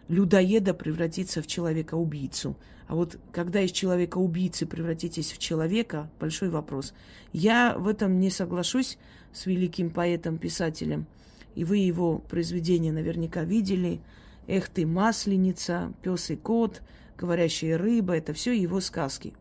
людоеда 0.08 0.75
превратиться 0.75 1.42
в 1.42 1.48
человека-убийцу. 1.48 2.56
А 2.88 2.94
вот 2.94 3.18
когда 3.32 3.62
из 3.62 3.72
человека-убийцы 3.72 4.68
превратитесь 4.68 5.32
в 5.32 5.40
человека, 5.40 6.12
большой 6.20 6.50
вопрос. 6.50 6.94
Я 7.34 7.75
в 7.75 7.88
этом 7.88 8.20
не 8.20 8.30
соглашусь 8.30 9.00
с 9.34 9.48
великим 9.48 9.90
поэтом-писателем. 9.90 11.08
И 11.55 11.63
вы 11.63 11.77
его 11.77 12.19
произведения 12.19 12.91
наверняка 12.91 13.43
видели. 13.43 14.01
«Эх 14.47 14.69
ты, 14.69 14.85
масленица», 14.85 15.93
«Пес 16.03 16.29
и 16.29 16.35
кот», 16.35 16.81
«Говорящая 17.17 17.77
рыба»— 17.77 18.15
это 18.17 18.33
все 18.33 18.51
его 18.51 18.81
сказки. 18.81 19.33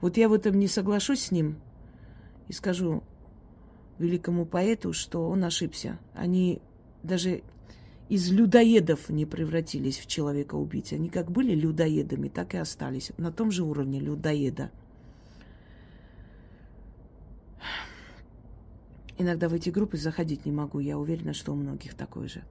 Вот 0.00 0.16
я 0.16 0.28
в 0.28 0.32
этом 0.32 0.58
не 0.58 0.68
соглашусь 0.68 1.24
с 1.24 1.30
ним 1.30 1.56
и 2.48 2.52
скажу 2.52 3.02
великому 3.98 4.46
поэту, 4.46 4.92
что 4.92 5.28
он 5.28 5.44
ошибся. 5.44 5.98
Они 6.14 6.60
даже 7.02 7.42
из 8.08 8.30
людоедов 8.30 9.08
не 9.08 9.26
превратились 9.26 9.98
в 9.98 10.06
человека-убийц. 10.06 10.92
Они 10.92 11.08
как 11.08 11.30
были 11.30 11.54
людоедами, 11.54 12.28
так 12.28 12.54
и 12.54 12.58
остались 12.58 13.12
на 13.16 13.32
том 13.32 13.50
же 13.50 13.64
уровне 13.64 14.00
людоеда. 14.00 14.70
Иногда 19.16 19.48
в 19.48 19.54
эти 19.54 19.70
группы 19.70 19.96
заходить 19.96 20.44
не 20.44 20.52
могу. 20.52 20.80
Я 20.80 20.98
уверена, 20.98 21.34
что 21.34 21.52
у 21.52 21.56
многих 21.56 21.94
такое 21.94 22.28
же. 22.28 22.42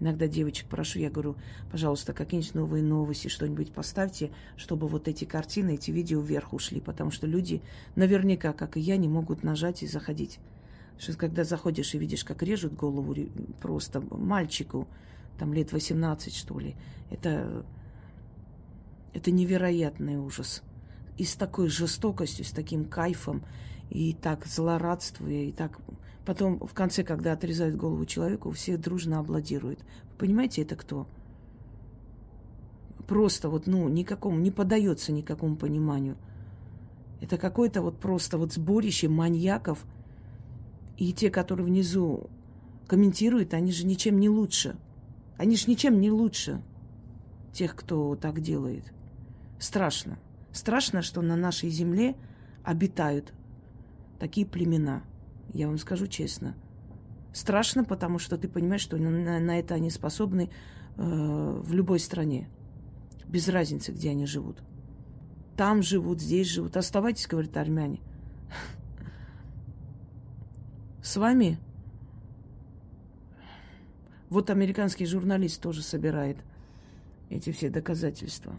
Иногда 0.00 0.26
девочек 0.26 0.66
прошу, 0.68 0.98
я 0.98 1.08
говорю, 1.08 1.36
пожалуйста, 1.70 2.12
какие-нибудь 2.12 2.54
новые 2.54 2.82
новости, 2.82 3.28
что-нибудь 3.28 3.72
поставьте, 3.72 4.32
чтобы 4.56 4.88
вот 4.88 5.06
эти 5.06 5.24
картины, 5.24 5.74
эти 5.74 5.92
видео 5.92 6.20
вверх 6.20 6.52
ушли, 6.52 6.80
потому 6.80 7.10
что 7.10 7.26
люди 7.26 7.62
наверняка, 7.94 8.52
как 8.52 8.76
и 8.76 8.80
я, 8.80 8.96
не 8.96 9.08
могут 9.08 9.44
нажать 9.44 9.82
и 9.82 9.86
заходить. 9.86 10.40
Что 10.98 11.16
когда 11.16 11.44
заходишь 11.44 11.94
и 11.94 11.98
видишь, 11.98 12.24
как 12.24 12.42
режут 12.42 12.74
голову 12.74 13.14
просто 13.60 14.00
мальчику, 14.00 14.88
там 15.38 15.54
лет 15.54 15.72
18, 15.72 16.34
что 16.34 16.58
ли, 16.58 16.76
это, 17.10 17.64
это 19.12 19.30
невероятный 19.30 20.16
ужас. 20.16 20.62
И 21.16 21.24
с 21.24 21.36
такой 21.36 21.68
жестокостью, 21.68 22.44
с 22.44 22.50
таким 22.50 22.84
кайфом, 22.84 23.44
и 23.90 24.14
так 24.14 24.46
злорадствуя, 24.46 25.44
и 25.44 25.52
так... 25.52 25.78
Потом, 26.24 26.58
в 26.58 26.72
конце, 26.72 27.04
когда 27.04 27.32
отрезают 27.32 27.76
голову 27.76 28.06
человеку, 28.06 28.50
все 28.50 28.78
дружно 28.78 29.20
аплодируют. 29.20 29.80
Вы 29.80 30.18
понимаете, 30.18 30.62
это 30.62 30.74
кто? 30.74 31.06
Просто 33.06 33.50
вот, 33.50 33.66
ну, 33.66 33.88
никакому, 33.88 34.38
не 34.38 34.50
поддается 34.50 35.12
никакому 35.12 35.56
пониманию. 35.56 36.16
Это 37.20 37.36
какое-то 37.36 37.82
вот 37.82 37.98
просто 37.98 38.38
вот 38.38 38.52
сборище 38.52 39.08
маньяков– 39.08 39.84
и 40.96 41.12
те, 41.12 41.30
которые 41.30 41.66
внизу 41.66 42.30
комментируют, 42.86 43.54
они 43.54 43.72
же 43.72 43.86
ничем 43.86 44.18
не 44.20 44.28
лучше. 44.28 44.76
Они 45.36 45.56
же 45.56 45.68
ничем 45.68 46.00
не 46.00 46.10
лучше 46.10 46.62
тех, 47.52 47.74
кто 47.74 48.14
так 48.14 48.40
делает. 48.40 48.92
Страшно. 49.58 50.18
Страшно, 50.52 51.02
что 51.02 51.20
на 51.22 51.36
нашей 51.36 51.70
земле 51.70 52.16
обитают 52.62 53.32
такие 54.18 54.46
племена. 54.46 55.02
Я 55.52 55.68
вам 55.68 55.78
скажу 55.78 56.06
честно. 56.06 56.54
Страшно, 57.32 57.84
потому 57.84 58.18
что 58.18 58.38
ты 58.38 58.48
понимаешь, 58.48 58.80
что 58.80 58.96
на, 58.96 59.40
на 59.40 59.58
это 59.58 59.74
они 59.74 59.90
способны 59.90 60.50
э, 60.96 61.60
в 61.62 61.72
любой 61.72 61.98
стране. 61.98 62.48
Без 63.26 63.48
разницы, 63.48 63.92
где 63.92 64.10
они 64.10 64.26
живут. 64.26 64.62
Там 65.56 65.82
живут, 65.82 66.20
здесь 66.20 66.48
живут. 66.48 66.76
Оставайтесь, 66.76 67.26
говорят 67.26 67.56
армяне 67.56 68.00
с 71.02 71.16
вами. 71.16 71.58
Вот 74.30 74.50
американский 74.50 75.06
журналист 75.06 75.60
тоже 75.60 75.82
собирает 75.82 76.38
эти 77.30 77.50
все 77.50 77.70
доказательства. 77.70 78.58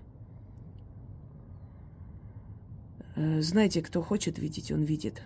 Э, 3.15 3.41
знаете, 3.41 3.81
кто 3.81 4.01
хочет 4.01 4.37
видеть, 4.37 4.71
он 4.71 4.83
видит. 4.83 5.23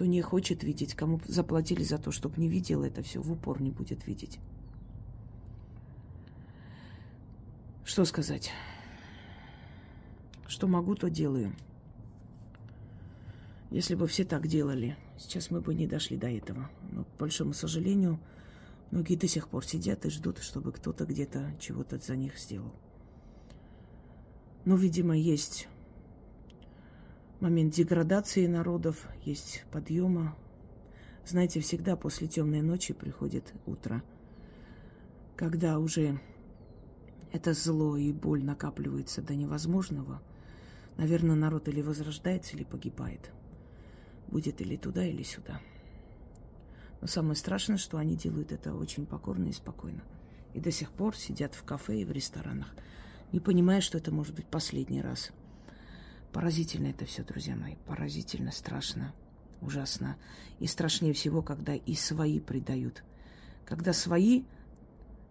Кто 0.00 0.06
не 0.06 0.22
хочет 0.22 0.62
видеть, 0.62 0.94
кому 0.94 1.20
заплатили 1.26 1.82
за 1.82 1.98
то, 1.98 2.10
чтобы 2.10 2.40
не 2.40 2.48
видел, 2.48 2.84
это 2.84 3.02
все 3.02 3.20
в 3.20 3.30
упор 3.30 3.60
не 3.60 3.70
будет 3.70 4.06
видеть. 4.06 4.40
Что 7.84 8.06
сказать? 8.06 8.50
Что 10.48 10.68
могу, 10.68 10.94
то 10.94 11.10
делаю. 11.10 11.54
Если 13.70 13.94
бы 13.94 14.06
все 14.06 14.24
так 14.24 14.46
делали, 14.46 14.96
сейчас 15.18 15.50
мы 15.50 15.60
бы 15.60 15.74
не 15.74 15.86
дошли 15.86 16.16
до 16.16 16.30
этого. 16.30 16.70
Но, 16.92 17.04
к 17.04 17.18
большому 17.18 17.52
сожалению, 17.52 18.18
многие 18.90 19.16
до 19.16 19.28
сих 19.28 19.48
пор 19.48 19.66
сидят 19.66 20.06
и 20.06 20.08
ждут, 20.08 20.38
чтобы 20.38 20.72
кто-то 20.72 21.04
где-то 21.04 21.54
чего-то 21.60 21.98
за 21.98 22.16
них 22.16 22.38
сделал. 22.38 22.72
Ну, 24.64 24.76
видимо, 24.76 25.14
есть 25.14 25.68
момент 27.40 27.74
деградации 27.74 28.46
народов, 28.46 29.08
есть 29.24 29.64
подъема. 29.72 30.36
Знаете, 31.26 31.60
всегда 31.60 31.96
после 31.96 32.28
темной 32.28 32.62
ночи 32.62 32.94
приходит 32.94 33.52
утро, 33.66 34.02
когда 35.36 35.78
уже 35.78 36.20
это 37.32 37.52
зло 37.54 37.96
и 37.96 38.12
боль 38.12 38.44
накапливается 38.44 39.22
до 39.22 39.34
невозможного. 39.34 40.20
Наверное, 40.96 41.36
народ 41.36 41.68
или 41.68 41.82
возрождается, 41.82 42.56
или 42.56 42.64
погибает 42.64 43.30
будет 44.30 44.60
или 44.60 44.76
туда, 44.76 45.04
или 45.04 45.22
сюда. 45.22 45.60
Но 47.00 47.06
самое 47.06 47.34
страшное, 47.34 47.76
что 47.76 47.98
они 47.98 48.16
делают 48.16 48.52
это 48.52 48.74
очень 48.74 49.06
покорно 49.06 49.48
и 49.48 49.52
спокойно. 49.52 50.02
И 50.54 50.60
до 50.60 50.70
сих 50.70 50.90
пор 50.92 51.16
сидят 51.16 51.54
в 51.54 51.64
кафе 51.64 52.00
и 52.00 52.04
в 52.04 52.12
ресторанах, 52.12 52.68
не 53.32 53.40
понимая, 53.40 53.80
что 53.80 53.98
это 53.98 54.12
может 54.12 54.34
быть 54.34 54.46
последний 54.46 55.02
раз. 55.02 55.30
Поразительно 56.32 56.88
это 56.88 57.04
все, 57.04 57.24
друзья 57.24 57.56
мои. 57.56 57.74
Поразительно, 57.86 58.52
страшно, 58.52 59.12
ужасно. 59.60 60.16
И 60.60 60.66
страшнее 60.66 61.12
всего, 61.12 61.42
когда 61.42 61.74
и 61.74 61.94
свои 61.94 62.38
предают. 62.38 63.02
Когда 63.64 63.92
свои 63.92 64.44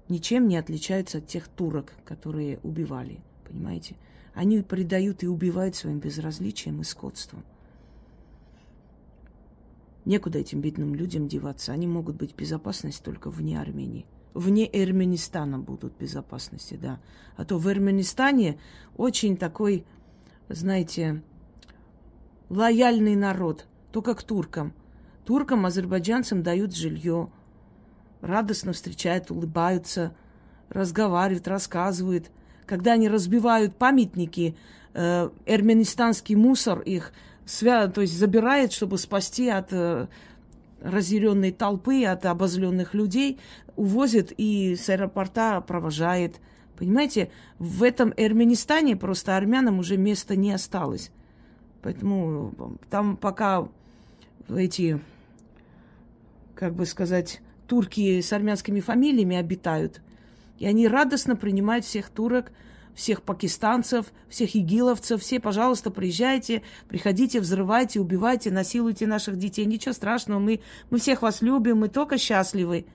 ничем 0.09 0.47
не 0.47 0.57
отличаются 0.57 1.19
от 1.19 1.27
тех 1.27 1.47
турок, 1.47 1.93
которые 2.05 2.59
убивали. 2.63 3.21
Понимаете? 3.47 3.95
Они 4.33 4.61
предают 4.61 5.23
и 5.23 5.27
убивают 5.27 5.75
своим 5.75 5.99
безразличием 5.99 6.81
и 6.81 6.83
скотством. 6.83 7.43
Некуда 10.05 10.39
этим 10.39 10.61
бедным 10.61 10.95
людям 10.95 11.27
деваться. 11.27 11.71
Они 11.71 11.87
могут 11.87 12.15
быть 12.15 12.33
в 12.33 12.35
безопасности 12.35 13.01
только 13.03 13.29
вне 13.29 13.59
Армении. 13.59 14.05
Вне 14.33 14.69
Эрменистана 14.71 15.59
будут 15.59 15.93
в 15.93 15.97
безопасности, 15.97 16.77
да. 16.81 16.99
А 17.35 17.45
то 17.45 17.57
в 17.57 17.67
Эрменистане 17.69 18.59
очень 18.95 19.37
такой, 19.37 19.85
знаете, 20.49 21.21
лояльный 22.49 23.15
народ, 23.15 23.67
только 23.91 24.15
к 24.15 24.23
туркам. 24.23 24.73
Туркам, 25.25 25.65
азербайджанцам 25.65 26.41
дают 26.41 26.75
жилье, 26.75 27.29
радостно 28.21 28.73
встречают, 28.73 29.31
улыбаются, 29.31 30.15
разговаривают, 30.69 31.47
рассказывают. 31.47 32.31
Когда 32.65 32.93
они 32.93 33.07
разбивают 33.07 33.75
памятники, 33.75 34.57
э, 34.93 35.29
эрменистанский 35.45 36.35
мусор 36.35 36.79
их 36.79 37.13
свя... 37.45 37.87
то 37.87 38.01
есть 38.01 38.17
забирает, 38.17 38.73
чтобы 38.73 38.97
спасти 38.97 39.49
от 39.49 39.71
э, 39.71 40.07
разъяренной 40.81 41.51
толпы, 41.51 42.05
от 42.05 42.25
обозленных 42.25 42.93
людей, 42.93 43.39
увозит 43.75 44.33
и 44.37 44.75
с 44.75 44.89
аэропорта 44.89 45.61
провожает. 45.61 46.39
Понимаете, 46.79 47.29
в 47.59 47.83
этом 47.83 48.13
Эрменистане 48.17 48.95
просто 48.95 49.37
армянам 49.37 49.77
уже 49.79 49.97
места 49.97 50.35
не 50.35 50.51
осталось. 50.51 51.11
Поэтому 51.81 52.77
там 52.89 53.17
пока 53.17 53.67
эти 54.49 54.99
как 56.59 56.73
бы 56.73 56.85
сказать, 56.85 57.41
турки 57.67 58.19
с 58.19 58.33
армянскими 58.33 58.81
фамилиями 58.81 59.37
обитают. 59.37 60.01
И 60.57 60.65
они 60.65 60.89
радостно 60.89 61.37
принимают 61.37 61.85
всех 61.85 62.09
турок, 62.09 62.51
всех 62.93 63.23
пакистанцев, 63.23 64.07
всех 64.27 64.57
игиловцев. 64.57 65.21
Все, 65.21 65.39
пожалуйста, 65.39 65.89
приезжайте, 65.89 66.63
приходите, 66.89 67.39
взрывайте, 67.39 68.01
убивайте, 68.01 68.51
насилуйте 68.51 69.07
наших 69.07 69.37
детей. 69.37 69.65
Ничего 69.65 69.93
страшного, 69.93 70.39
мы, 70.39 70.59
мы 70.89 70.99
всех 70.99 71.21
вас 71.21 71.41
любим, 71.41 71.77
мы 71.77 71.87
только 71.87 72.17
счастливы. 72.17 72.85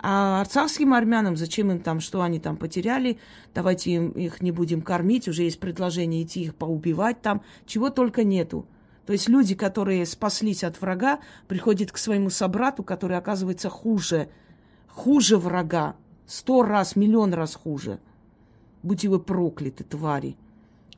А 0.00 0.40
арцахским 0.40 0.94
армянам, 0.94 1.36
зачем 1.36 1.72
им 1.72 1.80
там, 1.80 1.98
что 2.00 2.22
они 2.22 2.38
там 2.38 2.56
потеряли, 2.56 3.18
давайте 3.52 3.90
им, 3.90 4.10
их 4.10 4.40
не 4.40 4.52
будем 4.52 4.80
кормить, 4.80 5.26
уже 5.26 5.42
есть 5.42 5.58
предложение 5.58 6.22
идти 6.22 6.42
их 6.42 6.54
поубивать 6.54 7.20
там, 7.20 7.42
чего 7.66 7.90
только 7.90 8.22
нету. 8.22 8.66
То 9.06 9.12
есть 9.12 9.28
люди, 9.28 9.54
которые 9.54 10.06
спаслись 10.06 10.62
от 10.62 10.80
врага, 10.80 11.18
приходят 11.48 11.90
к 11.90 11.98
своему 11.98 12.30
собрату, 12.30 12.84
который 12.84 13.16
оказывается 13.16 13.70
хуже, 13.70 14.28
хуже 14.86 15.36
врага, 15.36 15.96
сто 16.26 16.62
раз, 16.62 16.94
миллион 16.94 17.34
раз 17.34 17.56
хуже. 17.56 17.98
Будьте 18.82 19.08
вы 19.08 19.18
прокляты, 19.18 19.82
твари. 19.82 20.36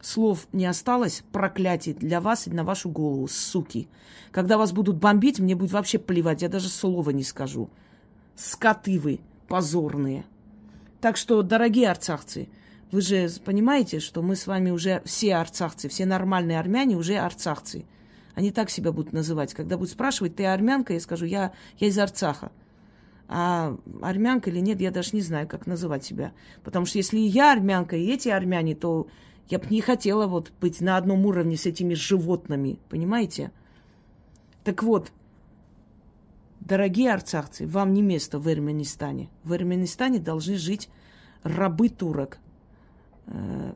Слов 0.02 0.46
не 0.52 0.66
осталось, 0.66 1.22
проклятий 1.30 1.94
для 1.94 2.20
вас 2.20 2.46
и 2.46 2.50
на 2.50 2.64
вашу 2.64 2.90
голову, 2.90 3.28
суки. 3.28 3.88
Когда 4.30 4.58
вас 4.58 4.72
будут 4.72 4.96
бомбить, 4.96 5.38
мне 5.38 5.54
будет 5.54 5.72
вообще 5.72 5.98
плевать, 5.98 6.42
я 6.42 6.48
даже 6.48 6.68
слова 6.68 7.10
не 7.10 7.22
скажу. 7.22 7.70
Скоты 8.40 8.98
вы, 8.98 9.20
позорные. 9.48 10.24
Так 11.02 11.18
что, 11.18 11.42
дорогие 11.42 11.90
арцахцы, 11.90 12.48
вы 12.90 13.02
же 13.02 13.28
понимаете, 13.44 14.00
что 14.00 14.22
мы 14.22 14.34
с 14.34 14.46
вами 14.46 14.70
уже 14.70 15.02
все 15.04 15.34
арцахцы, 15.34 15.90
все 15.90 16.06
нормальные 16.06 16.58
армяне 16.58 16.96
уже 16.96 17.16
арцахцы. 17.16 17.84
Они 18.34 18.50
так 18.50 18.70
себя 18.70 18.92
будут 18.92 19.12
называть. 19.12 19.52
Когда 19.52 19.76
будут 19.76 19.92
спрашивать, 19.92 20.36
ты 20.36 20.46
армянка, 20.46 20.94
я 20.94 21.00
скажу, 21.00 21.26
я, 21.26 21.52
я 21.76 21.88
из 21.88 21.98
Арцаха. 21.98 22.50
А 23.28 23.76
армянка 24.00 24.48
или 24.48 24.60
нет, 24.60 24.80
я 24.80 24.90
даже 24.90 25.10
не 25.12 25.20
знаю, 25.20 25.46
как 25.46 25.66
называть 25.66 26.04
себя. 26.04 26.32
Потому 26.64 26.86
что 26.86 26.96
если 26.96 27.18
я 27.18 27.52
армянка, 27.52 27.96
и 27.96 28.06
эти 28.06 28.30
армяне, 28.30 28.74
то 28.74 29.08
я 29.50 29.58
бы 29.58 29.66
не 29.68 29.82
хотела 29.82 30.26
вот 30.26 30.50
быть 30.62 30.80
на 30.80 30.96
одном 30.96 31.26
уровне 31.26 31.58
с 31.58 31.66
этими 31.66 31.92
животными, 31.92 32.78
понимаете? 32.88 33.52
Так 34.64 34.82
вот, 34.82 35.12
дорогие 36.60 37.12
арцахцы, 37.12 37.66
вам 37.66 37.92
не 37.92 38.02
место 38.02 38.38
в 38.38 38.48
Эрменистане. 38.48 39.28
В 39.44 39.54
Эрменистане 39.54 40.18
должны 40.18 40.56
жить 40.56 40.88
рабы 41.42 41.88
турок. 41.88 42.38
Э, 43.26 43.72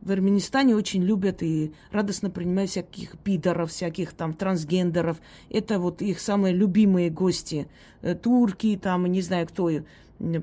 в 0.00 0.10
Армянистане 0.10 0.74
очень 0.74 1.02
любят 1.02 1.42
и 1.42 1.74
радостно 1.90 2.30
принимают 2.30 2.70
всяких 2.70 3.18
пидоров, 3.18 3.70
всяких 3.70 4.14
там 4.14 4.32
трансгендеров. 4.32 5.20
Это 5.50 5.78
вот 5.78 6.00
их 6.00 6.20
самые 6.20 6.54
любимые 6.54 7.10
гости. 7.10 7.68
Э, 8.00 8.14
турки, 8.14 8.78
там, 8.82 9.06
не 9.06 9.20
знаю 9.20 9.46
кто, 9.46 9.70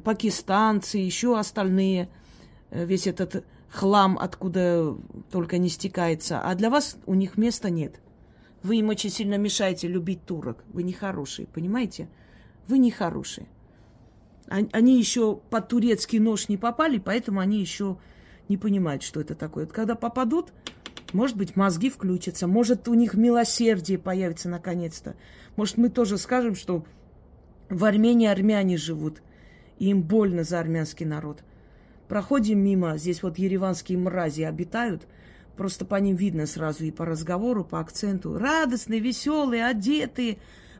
пакистанцы, 0.03 0.97
еще 0.99 1.39
остальные. 1.39 2.09
Э, 2.69 2.85
весь 2.85 3.07
этот 3.07 3.43
хлам, 3.69 4.17
откуда 4.19 4.95
только 5.31 5.57
не 5.57 5.69
стекается. 5.69 6.41
А 6.41 6.53
для 6.55 6.69
вас 6.69 6.97
у 7.05 7.13
них 7.13 7.37
места 7.37 7.69
нет. 7.69 7.99
Вы 8.65 8.77
им 8.77 8.89
очень 8.89 9.11
сильно 9.11 9.37
мешаете 9.37 9.87
любить 9.87 10.25
турок. 10.25 10.63
Вы 10.73 10.81
не 10.81 10.91
хорошие, 10.91 11.45
понимаете? 11.45 12.09
Вы 12.67 12.79
не 12.79 12.89
хорошие. 12.89 13.45
Они 14.47 14.97
еще 14.97 15.35
под 15.51 15.67
турецкий 15.67 16.17
нож 16.17 16.49
не 16.49 16.57
попали, 16.57 16.97
поэтому 16.97 17.41
они 17.41 17.59
еще 17.59 17.99
не 18.49 18.57
понимают, 18.57 19.03
что 19.03 19.21
это 19.21 19.35
такое. 19.35 19.65
Вот 19.65 19.73
когда 19.73 19.93
попадут, 19.93 20.51
может 21.13 21.37
быть, 21.37 21.55
мозги 21.55 21.91
включатся, 21.91 22.47
может, 22.47 22.87
у 22.87 22.95
них 22.95 23.13
милосердие 23.13 23.99
появится 23.99 24.49
наконец-то. 24.49 25.15
Может, 25.57 25.77
мы 25.77 25.89
тоже 25.89 26.17
скажем, 26.17 26.55
что 26.55 26.87
в 27.69 27.85
Армении 27.85 28.27
армяне 28.27 28.77
живут, 28.77 29.21
и 29.77 29.89
им 29.89 30.01
больно 30.01 30.43
за 30.43 30.59
армянский 30.59 31.05
народ. 31.05 31.43
Проходим 32.07 32.63
мимо, 32.63 32.97
здесь 32.97 33.21
вот 33.21 33.37
ереванские 33.37 33.99
мрази 33.99 34.41
обитают, 34.41 35.07
просто 35.55 35.85
по 35.85 35.95
ним 35.95 36.15
видно 36.15 36.45
сразу 36.45 36.83
и 36.85 36.91
по 36.91 37.05
разговору, 37.05 37.63
по 37.63 37.79
акценту. 37.79 38.37
Радостные, 38.37 38.99
веселые, 38.99 39.65
одетые, 39.65 40.37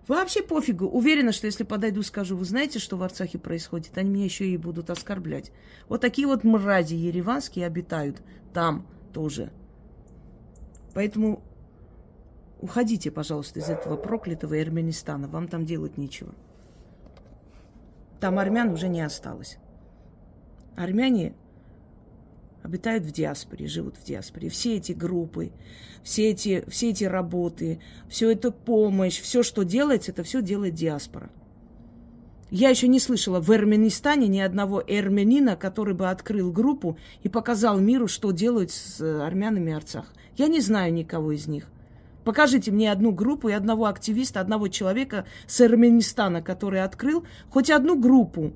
Вообще 0.07 0.43
пофигу. 0.43 0.85
Уверена, 0.85 1.31
что 1.31 1.47
если 1.47 1.63
подойду, 1.63 2.03
скажу, 2.03 2.37
вы 2.37 2.45
знаете, 2.45 2.77
что 2.77 2.95
в 2.95 3.01
Арцахе 3.01 3.39
происходит, 3.39 3.97
они 3.97 4.11
меня 4.11 4.25
еще 4.25 4.45
и 4.47 4.57
будут 4.57 4.91
оскорблять. 4.91 5.51
Вот 5.89 6.01
такие 6.01 6.27
вот 6.27 6.43
мрази 6.43 6.93
ереванские 6.93 7.65
обитают 7.65 8.21
там 8.53 8.85
тоже. 9.13 9.51
Поэтому 10.93 11.41
уходите, 12.61 13.09
пожалуйста, 13.09 13.59
из 13.59 13.69
этого 13.69 13.97
проклятого 13.97 14.55
Армянистана. 14.55 15.27
Вам 15.27 15.47
там 15.47 15.65
делать 15.65 15.97
нечего. 15.97 16.35
Там 18.19 18.37
армян 18.37 18.69
уже 18.69 18.87
не 18.87 19.01
осталось. 19.01 19.57
Армяне 20.75 21.33
обитают 22.65 23.03
в 23.03 23.11
диаспоре, 23.11 23.67
живут 23.67 23.95
в 23.97 24.03
диаспоре. 24.03 24.49
Все 24.49 24.77
эти 24.77 24.91
группы, 24.91 25.51
все 26.03 26.31
эти, 26.31 26.63
все 26.67 26.89
эти 26.89 27.03
работы, 27.03 27.79
все 28.09 28.31
это 28.31 28.51
помощь, 28.51 29.21
все, 29.21 29.43
что 29.43 29.63
делается, 29.63 30.11
это 30.11 30.23
все 30.23 30.41
делает 30.41 30.73
диаспора. 30.73 31.29
Я 32.51 32.69
еще 32.69 32.87
не 32.87 32.99
слышала 32.99 33.39
в 33.39 33.51
Армянистане 33.51 34.27
ни 34.27 34.39
одного 34.39 34.83
эрмянина, 34.85 35.55
который 35.55 35.93
бы 35.93 36.09
открыл 36.09 36.51
группу 36.51 36.97
и 37.21 37.29
показал 37.29 37.79
миру, 37.79 38.07
что 38.07 38.31
делают 38.31 38.71
с 38.71 39.01
армянами 39.01 39.73
Арцах. 39.73 40.13
Я 40.37 40.47
не 40.47 40.59
знаю 40.59 40.93
никого 40.93 41.31
из 41.31 41.47
них. 41.47 41.67
Покажите 42.23 42.71
мне 42.71 42.91
одну 42.91 43.11
группу 43.11 43.49
и 43.49 43.53
одного 43.53 43.85
активиста, 43.85 44.39
одного 44.39 44.67
человека 44.67 45.25
с 45.45 45.61
Армянистана, 45.61 46.41
который 46.41 46.81
открыл 46.81 47.25
хоть 47.49 47.69
одну 47.69 47.99
группу, 47.99 48.53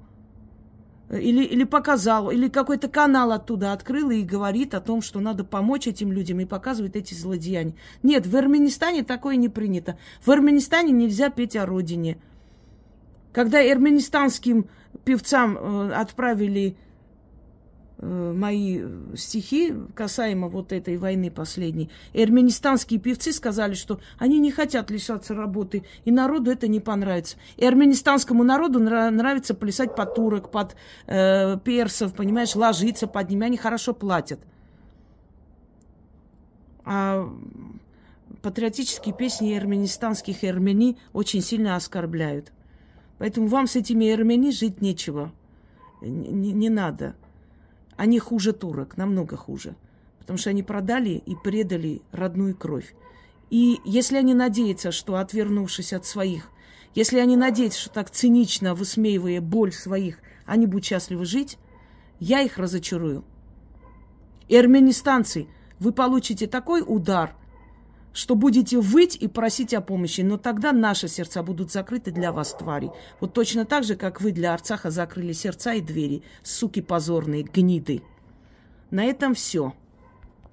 или, 1.10 1.43
или 1.43 1.63
показал, 1.63 2.30
или 2.30 2.50
какой-то 2.50 2.88
канал 2.88 3.32
оттуда 3.32 3.74
открыл 3.74 4.12
и 4.12 4.22
говорит 4.22 4.74
о 4.74 4.82
том, 4.82 5.02
что 5.02 5.19
надо 5.19 5.43
помочь 5.43 5.88
этим 5.88 6.12
людям 6.12 6.39
и 6.39 6.45
показывает 6.45 6.95
эти 6.95 7.13
злодеяния. 7.13 7.76
Нет, 8.04 8.28
в 8.28 8.36
Армянистане 8.36 9.04
такое 9.04 9.36
не 9.36 9.50
принято. 9.50 9.98
В 10.24 10.30
Армянистане 10.32 10.91
нельзя 10.91 11.30
петь 11.30 11.56
о 11.56 11.65
родине. 11.65 12.17
Когда 13.32 13.60
армянистанским 13.60 14.67
певцам 15.04 15.58
э, 15.58 15.93
отправили 15.93 16.78
мои 18.01 18.81
стихи 19.15 19.73
касаемо 19.93 20.47
вот 20.47 20.71
этой 20.71 20.97
войны 20.97 21.29
последней. 21.29 21.89
И 22.13 22.23
армянистанские 22.23 22.99
певцы 22.99 23.33
сказали, 23.33 23.73
что 23.73 23.99
они 24.17 24.39
не 24.39 24.51
хотят 24.51 24.89
лишаться 24.89 25.33
работы, 25.33 25.83
и 26.05 26.12
народу 26.12 26.51
это 26.51 26.67
не 26.67 26.79
понравится. 26.79 27.38
И 27.57 27.65
армянистанскому 27.65 28.43
народу 28.43 28.79
нравится 28.79 29.53
плясать 29.53 29.95
под 29.95 30.15
турок, 30.15 30.51
под 30.51 30.75
э, 31.07 31.57
персов, 31.63 32.13
понимаешь, 32.13 32.55
ложиться 32.55 33.07
под 33.07 33.29
ними, 33.29 33.45
они 33.45 33.57
хорошо 33.57 33.93
платят. 33.93 34.39
А 36.85 37.29
патриотические 38.41 39.13
песни 39.13 39.53
армянистанских 39.53 40.43
армяни 40.43 40.97
очень 41.12 41.41
сильно 41.41 41.75
оскорбляют. 41.75 42.51
Поэтому 43.17 43.47
вам 43.47 43.67
с 43.67 43.75
этими 43.75 44.09
армяни 44.09 44.51
жить 44.51 44.81
нечего. 44.81 45.33
Не, 46.01 46.53
не 46.53 46.69
надо. 46.69 47.15
Они 47.99 48.17
хуже 48.17 48.53
турок, 48.53 48.95
намного 48.95 49.35
хуже. 49.35 49.75
Потому 50.19 50.39
что 50.39 50.51
они 50.51 50.63
продали 50.63 51.21
и 51.25 51.35
предали 51.35 52.01
родную 52.13 52.55
кровь. 52.55 52.95
И 53.49 53.81
если 53.83 54.15
они 54.15 54.33
надеются, 54.33 54.93
что 54.93 55.17
отвернувшись 55.17 55.91
от 55.91 56.05
своих, 56.05 56.49
если 56.95 57.19
они 57.19 57.35
надеются, 57.35 57.81
что 57.81 57.89
так 57.89 58.09
цинично 58.09 58.73
высмеивая 58.73 59.41
боль 59.41 59.73
своих, 59.73 60.19
они 60.45 60.65
будут 60.65 60.85
счастливы 60.85 61.25
жить, 61.25 61.57
я 62.21 62.39
их 62.39 62.57
разочарую. 62.57 63.25
И 64.47 64.55
армянистанцы, 64.55 65.49
вы 65.77 65.91
получите 65.91 66.47
такой 66.47 66.81
удар, 66.88 67.35
что 68.13 68.36
будете 68.36 68.80
выть 68.80 69.15
и 69.15 69.28
просить 69.28 69.74
о 69.74 69.82
помощи, 69.82 70.22
но 70.22 70.38
тогда 70.38 70.72
наши 70.72 71.08
сердца 71.08 71.43
будут 71.43 71.72
закрыты 71.72 72.12
для 72.12 72.32
вас, 72.32 72.54
твари. 72.54 72.91
Вот 73.19 73.34
точно 73.34 73.65
так 73.65 73.84
же, 73.84 73.95
как 73.95 74.22
вы 74.22 74.32
для 74.32 74.54
Арцаха 74.54 74.91
закрыли 74.91 75.34
сердца 75.34 75.74
и 75.74 75.82
двери, 75.82 76.24
суки 76.43 76.82
позорные, 76.82 77.43
гниды. 77.43 78.02
На 78.91 79.06
этом 79.06 79.36
все. 79.36 79.74